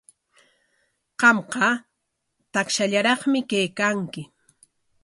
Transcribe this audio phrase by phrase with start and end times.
[1.19, 1.69] Qamqa
[2.53, 4.21] takshallaraqmi kaykanki.